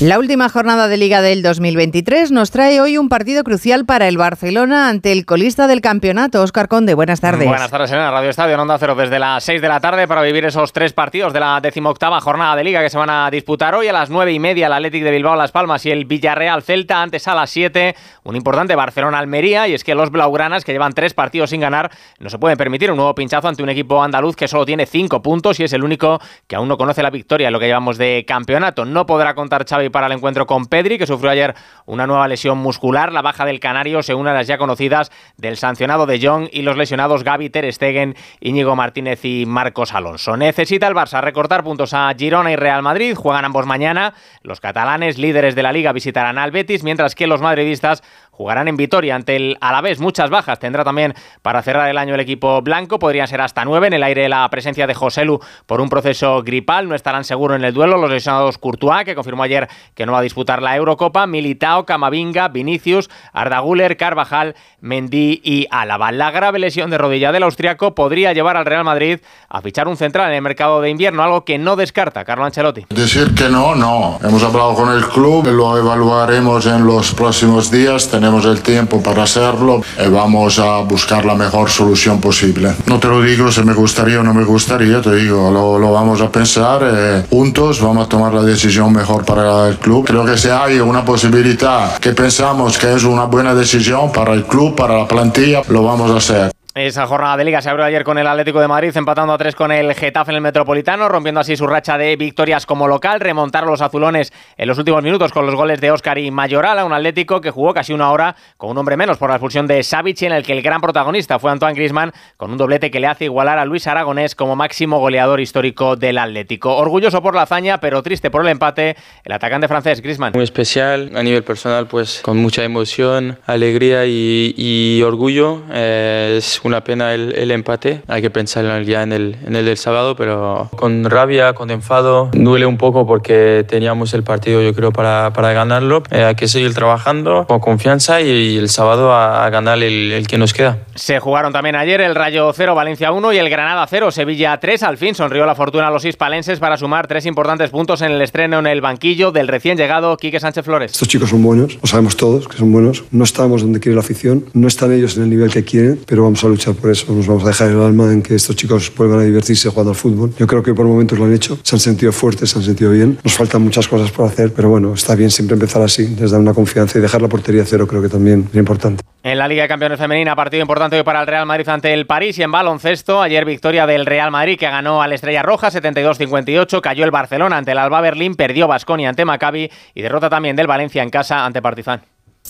La 0.00 0.18
última 0.18 0.48
jornada 0.48 0.88
de 0.88 0.96
Liga 0.96 1.20
del 1.20 1.42
2023 1.42 2.32
nos 2.32 2.50
trae 2.50 2.80
hoy 2.80 2.96
un 2.96 3.10
partido 3.10 3.44
crucial 3.44 3.84
para 3.84 4.08
el 4.08 4.16
Barcelona 4.16 4.88
ante 4.88 5.12
el 5.12 5.26
colista 5.26 5.66
del 5.66 5.82
campeonato. 5.82 6.42
Oscar 6.42 6.68
Conde, 6.68 6.94
buenas 6.94 7.20
tardes. 7.20 7.46
Buenas 7.46 7.70
tardes 7.70 7.92
en 7.92 7.98
la 7.98 8.10
Radio 8.10 8.30
Estadio 8.30 8.54
en 8.54 8.60
Onda 8.60 8.78
Cero 8.78 8.94
desde 8.94 9.18
las 9.18 9.44
6 9.44 9.60
de 9.60 9.68
la 9.68 9.78
tarde 9.78 10.08
para 10.08 10.22
vivir 10.22 10.46
esos 10.46 10.72
tres 10.72 10.94
partidos 10.94 11.34
de 11.34 11.40
la 11.40 11.60
decimoctava 11.60 12.18
jornada 12.22 12.56
de 12.56 12.64
Liga 12.64 12.80
que 12.80 12.88
se 12.88 12.96
van 12.96 13.10
a 13.10 13.30
disputar 13.30 13.74
hoy 13.74 13.88
a 13.88 13.92
las 13.92 14.08
9 14.08 14.32
y 14.32 14.38
media 14.38 14.68
el 14.68 14.72
Athletic 14.72 15.04
de 15.04 15.10
Bilbao 15.10 15.36
Las 15.36 15.52
Palmas 15.52 15.84
y 15.84 15.90
el 15.90 16.06
Villarreal 16.06 16.62
Celta 16.62 17.02
antes 17.02 17.28
a 17.28 17.34
las 17.34 17.50
7 17.50 17.94
un 18.24 18.36
importante 18.36 18.74
Barcelona-Almería 18.74 19.68
y 19.68 19.74
es 19.74 19.84
que 19.84 19.94
los 19.94 20.10
blaugranas 20.10 20.64
que 20.64 20.72
llevan 20.72 20.94
tres 20.94 21.12
partidos 21.12 21.50
sin 21.50 21.60
ganar 21.60 21.90
no 22.18 22.30
se 22.30 22.38
pueden 22.38 22.56
permitir 22.56 22.90
un 22.90 22.96
nuevo 22.96 23.14
pinchazo 23.14 23.48
ante 23.48 23.62
un 23.62 23.68
equipo 23.68 24.02
andaluz 24.02 24.34
que 24.34 24.48
solo 24.48 24.64
tiene 24.64 24.86
cinco 24.86 25.20
puntos 25.20 25.60
y 25.60 25.64
es 25.64 25.74
el 25.74 25.84
único 25.84 26.20
que 26.46 26.56
aún 26.56 26.68
no 26.68 26.78
conoce 26.78 27.02
la 27.02 27.10
victoria 27.10 27.48
en 27.48 27.52
lo 27.52 27.60
que 27.60 27.66
llevamos 27.66 27.98
de 27.98 28.24
campeonato. 28.26 28.86
No 28.86 29.04
podrá 29.04 29.34
contar 29.34 29.66
Xavi 29.68 29.89
para 29.90 30.06
el 30.06 30.12
encuentro 30.12 30.46
con 30.46 30.66
Pedri, 30.66 30.98
que 30.98 31.06
sufrió 31.06 31.30
ayer 31.30 31.54
una 31.86 32.06
nueva 32.06 32.28
lesión 32.28 32.58
muscular. 32.58 33.12
La 33.12 33.22
baja 33.22 33.44
del 33.44 33.60
Canario 33.60 34.02
se 34.02 34.14
une 34.14 34.30
a 34.30 34.34
las 34.34 34.46
ya 34.46 34.58
conocidas 34.58 35.10
del 35.36 35.56
sancionado 35.56 36.06
de 36.06 36.20
Jong 36.20 36.48
y 36.52 36.62
los 36.62 36.76
lesionados 36.76 37.24
Gaby 37.24 37.50
Ter 37.50 37.72
Stegen, 37.72 38.14
Íñigo 38.40 38.76
Martínez 38.76 39.24
y 39.24 39.46
Marcos 39.46 39.94
Alonso. 39.94 40.36
Necesita 40.36 40.86
el 40.86 40.94
Barça 40.94 41.20
recortar 41.20 41.64
puntos 41.64 41.94
a 41.94 42.12
Girona 42.16 42.52
y 42.52 42.56
Real 42.56 42.82
Madrid. 42.82 43.14
Juegan 43.14 43.44
ambos 43.44 43.66
mañana. 43.66 44.14
Los 44.42 44.60
catalanes, 44.60 45.18
líderes 45.18 45.54
de 45.54 45.62
la 45.62 45.72
liga, 45.72 45.92
visitarán 45.92 46.38
al 46.38 46.50
Betis, 46.50 46.82
mientras 46.82 47.14
que 47.14 47.26
los 47.26 47.40
madridistas 47.40 48.02
jugarán 48.40 48.68
en 48.68 48.76
Vitoria 48.78 49.16
ante 49.16 49.36
el 49.36 49.58
Alavés. 49.60 50.00
Muchas 50.00 50.30
bajas 50.30 50.58
tendrá 50.58 50.82
también 50.82 51.12
para 51.42 51.60
cerrar 51.60 51.90
el 51.90 51.98
año 51.98 52.14
el 52.14 52.20
equipo 52.20 52.62
blanco. 52.62 52.98
Podrían 52.98 53.28
ser 53.28 53.42
hasta 53.42 53.66
nueve. 53.66 53.88
En 53.88 53.92
el 53.92 54.02
aire 54.02 54.30
la 54.30 54.48
presencia 54.48 54.86
de 54.86 54.94
Joselu 54.94 55.40
por 55.66 55.82
un 55.82 55.90
proceso 55.90 56.42
gripal. 56.42 56.88
No 56.88 56.94
estarán 56.94 57.24
seguros 57.24 57.58
en 57.58 57.64
el 57.66 57.74
duelo 57.74 57.98
los 57.98 58.08
lesionados 58.08 58.56
Courtois, 58.56 59.04
que 59.04 59.14
confirmó 59.14 59.42
ayer 59.42 59.68
que 59.94 60.06
no 60.06 60.12
va 60.12 60.20
a 60.20 60.22
disputar 60.22 60.62
la 60.62 60.74
Eurocopa. 60.74 61.26
Militao, 61.26 61.84
Camavinga, 61.84 62.48
Vinicius, 62.48 63.10
Arda 63.34 63.58
Guller, 63.58 63.98
Carvajal, 63.98 64.54
Mendy 64.80 65.42
y 65.44 65.66
Álava. 65.70 66.10
La 66.10 66.30
grave 66.30 66.60
lesión 66.60 66.88
de 66.88 66.96
rodilla 66.96 67.32
del 67.32 67.42
austriaco 67.42 67.94
podría 67.94 68.32
llevar 68.32 68.56
al 68.56 68.64
Real 68.64 68.84
Madrid 68.84 69.18
a 69.50 69.60
fichar 69.60 69.86
un 69.86 69.98
central 69.98 70.30
en 70.30 70.36
el 70.36 70.42
mercado 70.42 70.80
de 70.80 70.88
invierno, 70.88 71.22
algo 71.22 71.44
que 71.44 71.58
no 71.58 71.76
descarta 71.76 72.24
Carlo 72.24 72.46
Ancelotti. 72.46 72.86
Decir 72.88 73.34
que 73.34 73.50
no, 73.50 73.74
no. 73.74 74.18
Hemos 74.24 74.42
hablado 74.42 74.72
con 74.74 74.90
el 74.96 75.06
club, 75.08 75.46
lo 75.48 75.76
evaluaremos 75.76 76.64
en 76.64 76.86
los 76.86 77.12
próximos 77.12 77.70
días. 77.70 78.08
Tenemos 78.10 78.29
el 78.30 78.60
tiempo 78.60 79.02
para 79.02 79.24
hacerlo 79.24 79.82
y 79.98 80.08
vamos 80.08 80.58
a 80.58 80.78
buscar 80.78 81.24
la 81.24 81.34
mejor 81.34 81.68
solución 81.68 82.20
posible. 82.20 82.72
No 82.86 82.98
te 82.98 83.08
lo 83.08 83.20
digo 83.22 83.50
si 83.50 83.62
me 83.62 83.74
gustaría 83.74 84.20
o 84.20 84.22
no 84.22 84.32
me 84.32 84.44
gustaría, 84.44 85.00
te 85.02 85.14
digo, 85.16 85.50
lo, 85.50 85.78
lo 85.78 85.92
vamos 85.92 86.20
a 86.20 86.30
pensar 86.30 86.82
eh, 86.84 87.24
juntos, 87.28 87.80
vamos 87.80 88.06
a 88.06 88.08
tomar 88.08 88.32
la 88.32 88.42
decisión 88.42 88.92
mejor 88.92 89.24
para 89.24 89.68
el 89.68 89.78
club. 89.78 90.06
Creo 90.06 90.24
que 90.24 90.36
si 90.36 90.48
hay 90.48 90.78
una 90.78 91.04
posibilidad 91.04 91.98
que 91.98 92.12
pensamos 92.12 92.78
que 92.78 92.94
es 92.94 93.04
una 93.04 93.24
buena 93.24 93.54
decisión 93.54 94.12
para 94.12 94.32
el 94.32 94.44
club, 94.44 94.76
para 94.76 94.98
la 94.98 95.08
plantilla, 95.08 95.62
lo 95.68 95.82
vamos 95.82 96.10
a 96.10 96.16
hacer. 96.16 96.59
Esa 96.72 97.04
jornada 97.08 97.36
de 97.36 97.44
liga 97.44 97.60
se 97.60 97.68
abrió 97.68 97.84
ayer 97.84 98.04
con 98.04 98.16
el 98.16 98.28
Atlético 98.28 98.60
de 98.60 98.68
Madrid, 98.68 98.96
empatando 98.96 99.32
a 99.32 99.38
tres 99.38 99.56
con 99.56 99.72
el 99.72 99.92
Getafe 99.92 100.30
en 100.30 100.36
el 100.36 100.40
Metropolitano, 100.40 101.08
rompiendo 101.08 101.40
así 101.40 101.56
su 101.56 101.66
racha 101.66 101.98
de 101.98 102.14
victorias 102.14 102.64
como 102.64 102.86
local, 102.86 103.18
remontar 103.18 103.66
los 103.66 103.80
azulones 103.80 104.32
en 104.56 104.68
los 104.68 104.78
últimos 104.78 105.02
minutos 105.02 105.32
con 105.32 105.46
los 105.46 105.56
goles 105.56 105.80
de 105.80 105.90
Óscar 105.90 106.18
y 106.18 106.30
Mayoral, 106.30 106.78
a 106.78 106.84
un 106.84 106.92
Atlético 106.92 107.40
que 107.40 107.50
jugó 107.50 107.74
casi 107.74 107.92
una 107.92 108.12
hora 108.12 108.36
con 108.56 108.70
un 108.70 108.78
hombre 108.78 108.96
menos 108.96 109.18
por 109.18 109.30
la 109.30 109.34
expulsión 109.34 109.66
de 109.66 109.82
Savic, 109.82 110.22
en 110.22 110.30
el 110.30 110.44
que 110.44 110.52
el 110.52 110.62
gran 110.62 110.80
protagonista 110.80 111.40
fue 111.40 111.50
Antoine 111.50 111.74
Grisman, 111.74 112.12
con 112.36 112.52
un 112.52 112.56
doblete 112.56 112.88
que 112.92 113.00
le 113.00 113.08
hace 113.08 113.24
igualar 113.24 113.58
a 113.58 113.64
Luis 113.64 113.88
Aragonés 113.88 114.36
como 114.36 114.54
máximo 114.54 115.00
goleador 115.00 115.40
histórico 115.40 115.96
del 115.96 116.18
Atlético. 116.18 116.76
Orgulloso 116.76 117.20
por 117.20 117.34
la 117.34 117.42
hazaña, 117.42 117.80
pero 117.80 118.00
triste 118.04 118.30
por 118.30 118.42
el 118.42 118.48
empate, 118.48 118.94
el 119.24 119.32
atacante 119.32 119.66
francés 119.66 120.00
Grisman. 120.00 120.34
Muy 120.34 120.44
especial, 120.44 121.10
a 121.16 121.22
nivel 121.24 121.42
personal, 121.42 121.88
pues 121.88 122.20
con 122.22 122.36
mucha 122.36 122.62
emoción, 122.62 123.40
alegría 123.44 124.06
y, 124.06 124.54
y 124.56 125.02
orgullo. 125.02 125.62
Eh, 125.72 126.36
es 126.38 126.59
una 126.64 126.82
pena 126.82 127.14
el, 127.14 127.34
el, 127.34 127.50
empate. 127.50 128.02
Hay 128.08 128.22
que 128.22 128.30
pensar 128.30 128.82
ya 128.82 129.02
en 129.02 129.12
el, 129.12 129.36
en 129.46 129.56
el 129.56 129.64
del 129.64 129.76
sábado, 129.76 130.16
pero 130.16 130.68
con 130.76 131.04
rabia, 131.04 131.52
con 131.52 131.70
enfado. 131.70 132.30
Duele 132.32 132.66
un 132.66 132.76
poco 132.76 133.06
porque 133.06 133.64
teníamos 133.68 134.14
el 134.14 134.22
partido, 134.22 134.62
yo 134.62 134.74
creo, 134.74 134.92
para, 134.92 135.32
para 135.32 135.52
ganarlo. 135.52 136.02
Eh, 136.10 136.24
hay 136.24 136.34
que 136.34 136.48
seguir 136.48 136.74
trabajando 136.74 137.46
con 137.46 137.60
confianza 137.60 138.20
y, 138.20 138.30
y 138.30 138.58
el 138.58 138.68
sábado 138.68 139.12
a, 139.12 139.44
a 139.44 139.50
ganar 139.50 139.78
el, 139.82 140.12
el, 140.12 140.26
que 140.26 140.38
nos 140.38 140.52
queda. 140.52 140.78
Se 140.94 141.18
jugaron 141.18 141.52
también 141.52 141.76
ayer 141.76 142.00
el 142.00 142.14
Rayo 142.14 142.52
0, 142.52 142.74
Valencia 142.74 143.12
1 143.12 143.32
y 143.32 143.38
el 143.38 143.48
Granada 143.48 143.86
0, 143.88 144.10
Sevilla 144.10 144.58
3. 144.58 144.82
Al 144.82 144.98
fin 144.98 145.14
sonrió 145.14 145.46
la 145.46 145.54
fortuna 145.54 145.88
a 145.88 145.90
los 145.90 146.04
hispalenses 146.04 146.58
para 146.58 146.76
sumar 146.76 147.06
tres 147.06 147.26
importantes 147.26 147.70
puntos 147.70 148.02
en 148.02 148.12
el 148.12 148.22
estreno 148.22 148.58
en 148.58 148.66
el 148.66 148.80
banquillo 148.80 149.32
del 149.32 149.48
recién 149.48 149.76
llegado 149.76 150.16
Quique 150.16 150.40
Sánchez 150.40 150.64
Flores. 150.64 150.92
Estos 150.92 151.08
chicos 151.08 151.30
son 151.30 151.42
buenos, 151.42 151.78
lo 151.80 151.86
sabemos 151.86 152.16
todos 152.16 152.48
que 152.48 152.56
son 152.56 152.72
buenos. 152.72 153.04
No 153.10 153.24
estamos 153.24 153.62
donde 153.62 153.80
quiere 153.80 153.94
la 153.94 154.02
afición, 154.02 154.44
no 154.52 154.68
están 154.68 154.92
ellos 154.92 155.16
en 155.16 155.24
el 155.24 155.30
nivel 155.30 155.50
que 155.50 155.64
quieren, 155.64 156.00
pero 156.06 156.24
vamos 156.24 156.42
a 156.44 156.48
luchar 156.50 156.74
por 156.74 156.90
eso. 156.90 157.12
Nos 157.12 157.26
vamos 157.26 157.44
a 157.44 157.48
dejar 157.48 157.70
el 157.70 157.80
alma 157.80 158.12
en 158.12 158.22
que 158.22 158.34
estos 158.34 158.56
chicos 158.56 158.92
vuelvan 158.96 159.20
a 159.20 159.22
divertirse 159.22 159.68
jugando 159.68 159.90
al 159.90 159.96
fútbol. 159.96 160.32
Yo 160.38 160.46
creo 160.46 160.62
que 160.62 160.74
por 160.74 160.86
momentos 160.86 161.18
lo 161.18 161.24
han 161.24 161.32
hecho, 161.32 161.58
se 161.62 161.76
han 161.76 161.80
sentido 161.80 162.12
fuertes, 162.12 162.50
se 162.50 162.58
han 162.58 162.64
sentido 162.64 162.90
bien. 162.90 163.18
Nos 163.24 163.34
faltan 163.34 163.62
muchas 163.62 163.88
cosas 163.88 164.10
por 164.10 164.26
hacer, 164.26 164.52
pero 164.52 164.68
bueno, 164.68 164.94
está 164.94 165.14
bien 165.14 165.30
siempre 165.30 165.54
empezar 165.54 165.82
así, 165.82 166.14
les 166.18 166.30
da 166.30 166.38
una 166.38 166.54
confianza 166.54 166.98
y 166.98 167.02
dejar 167.02 167.22
la 167.22 167.28
portería 167.28 167.64
cero 167.64 167.86
creo 167.86 168.02
que 168.02 168.08
también 168.08 168.48
es 168.50 168.56
importante. 168.56 169.02
En 169.22 169.36
la 169.36 169.46
Liga 169.46 169.62
de 169.62 169.68
Campeones 169.68 169.98
Femenina, 169.98 170.34
partido 170.34 170.62
importante 170.62 170.96
hoy 170.96 171.02
para 171.02 171.20
el 171.20 171.26
Real 171.26 171.44
Madrid 171.44 171.68
ante 171.68 171.92
el 171.92 172.06
París 172.06 172.38
y 172.38 172.42
en 172.42 172.50
baloncesto, 172.50 173.20
ayer 173.20 173.44
victoria 173.44 173.86
del 173.86 174.06
Real 174.06 174.30
Madrid 174.30 174.58
que 174.58 174.66
ganó 174.66 175.02
al 175.02 175.12
Estrella 175.12 175.42
Roja 175.42 175.70
72-58, 175.70 176.80
cayó 176.80 177.04
el 177.04 177.10
Barcelona 177.10 177.58
ante 177.58 177.72
el 177.72 177.78
Alba 177.78 178.00
Berlín, 178.00 178.34
perdió 178.34 178.66
Basconia 178.66 179.10
ante 179.10 179.26
Maccabi 179.26 179.70
y 179.94 180.02
derrota 180.02 180.30
también 180.30 180.56
del 180.56 180.66
Valencia 180.66 181.02
en 181.02 181.10
casa 181.10 181.44
ante 181.44 181.60
Partizan. 181.60 182.00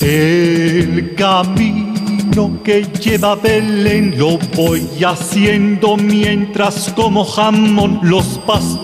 El 0.00 1.14
camino 2.38 2.62
que 2.62 2.82
lleva 3.00 3.34
Belén 3.34 4.16
lo 4.16 4.38
voy 4.56 4.86
haciendo 5.04 5.96
mientras 5.96 6.92
como 6.94 7.24
jamón 7.24 8.00
los 8.02 8.38
pastores 8.46 8.78